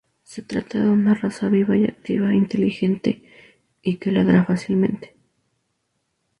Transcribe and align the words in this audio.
Se 0.23 0.41
trata 0.41 0.79
de 0.79 0.89
una 0.89 1.13
raza 1.13 1.47
viva 1.47 1.77
y 1.77 1.83
activa, 1.83 2.33
inteligente 2.33 3.21
y 3.83 3.97
que 3.97 4.11
ladra 4.11 4.43
fácilmente. 4.45 5.15